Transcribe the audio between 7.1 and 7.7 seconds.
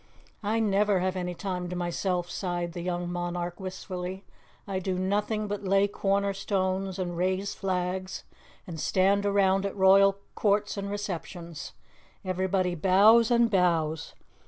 raise